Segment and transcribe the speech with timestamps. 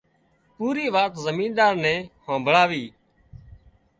[0.55, 2.85] پُورِي وات زمينۮار نين همڀۯاوي